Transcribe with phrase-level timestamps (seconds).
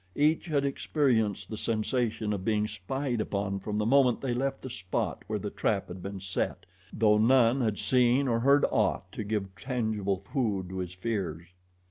[0.15, 4.69] Each had experienced the sensation of being spied upon from the moment they left the
[4.71, 9.23] spot where the trap had been set, though none had seen or heard aught to
[9.23, 11.45] give tangible food to his fears.